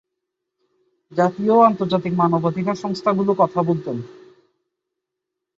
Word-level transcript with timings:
জাতীয় 1.11 1.53
ও 1.55 1.61
আন্তর্জাতিক 1.61 2.13
মানবাধিকার 2.13 2.75
সংস্থাগুলো 2.75 3.31
কথা 3.33 3.59
বলতেন। 3.63 3.97